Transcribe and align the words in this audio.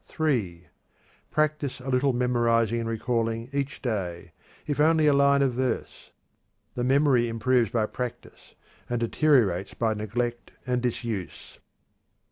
(3) 0.07 0.65
Practice 1.29 1.79
a 1.79 1.87
little 1.87 2.11
memorizing 2.11 2.79
and 2.79 2.89
recalling 2.89 3.49
each 3.53 3.83
day, 3.83 4.31
if 4.65 4.79
only 4.79 5.05
a 5.05 5.13
line 5.13 5.43
of 5.43 5.53
verse. 5.53 6.09
The 6.73 6.83
memory 6.83 7.27
improves 7.27 7.69
by 7.69 7.85
practice, 7.85 8.55
and 8.89 8.99
deteriorates 8.99 9.75
by 9.75 9.93
neglect 9.93 10.53
and 10.65 10.81
disuse. 10.81 11.59